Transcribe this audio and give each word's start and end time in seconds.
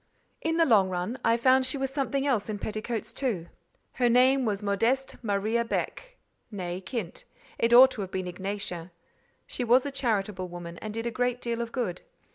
In 0.41 0.57
the 0.57 0.65
long 0.65 0.89
run, 0.89 1.19
I 1.23 1.37
found 1.37 1.63
she 1.63 1.77
was 1.77 1.91
something 1.91 2.25
else 2.25 2.49
in 2.49 2.57
petticoats 2.57 3.13
too. 3.13 3.49
Her 3.93 4.09
name 4.09 4.45
was 4.45 4.63
Modeste 4.63 5.23
Maria 5.23 5.63
Beck, 5.63 6.17
née 6.51 6.83
Kint: 6.83 7.23
it 7.59 7.71
ought 7.71 7.91
to 7.91 8.01
have 8.01 8.09
been 8.09 8.25
Ignacia. 8.27 8.89
She 9.45 9.63
was 9.63 9.85
a 9.85 9.91
charitable 9.91 10.47
woman, 10.47 10.79
and 10.79 10.91
did 10.91 11.05
a 11.05 11.11
great 11.11 11.39
deal 11.39 11.61
of 11.61 11.71
good. 11.71 12.01